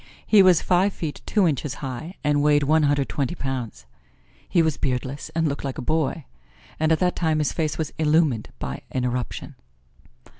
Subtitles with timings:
[0.25, 3.85] He was five feet two inches high and weighed one hundred twenty pounds.
[4.49, 6.25] He was beardless and looked like a boy,
[6.79, 9.53] and at that time his face was illumined by an eruption.